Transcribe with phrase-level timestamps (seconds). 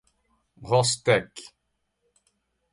[0.69, 1.35] Rostec